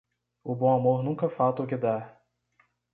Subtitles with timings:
[0.43, 2.19] O bom amor nunca falta o que dar.